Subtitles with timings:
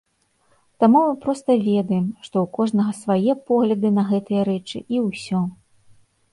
[0.83, 5.39] Таму мы проста ведаем, што ў кожнага свае погляды на гэтыя рэчы, і ўсё.